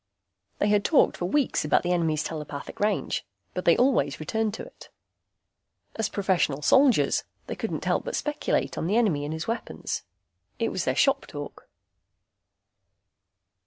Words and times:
They 0.57 0.67
had 0.69 0.83
talked 0.83 1.17
for 1.17 1.25
weeks 1.25 1.63
about 1.63 1.83
the 1.83 1.91
enemy's 1.91 2.23
telepathic 2.23 2.79
range, 2.79 3.23
but 3.53 3.65
they 3.65 3.77
always 3.77 4.19
returned 4.19 4.55
to 4.55 4.63
it. 4.63 4.89
As 5.95 6.09
professional 6.09 6.63
soldiers, 6.63 7.23
they 7.45 7.53
couldn't 7.53 7.85
help 7.85 8.05
but 8.05 8.15
speculate 8.15 8.79
on 8.79 8.87
the 8.87 8.97
enemy 8.97 9.25
and 9.25 9.31
his 9.35 9.45
weapons. 9.47 10.01
It 10.57 10.69
was 10.69 10.85
their 10.85 10.95
shop 10.95 11.27
talk. 11.27 11.69